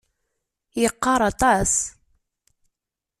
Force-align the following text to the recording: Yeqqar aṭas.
Yeqqar 0.81 1.21
aṭas. 1.31 1.71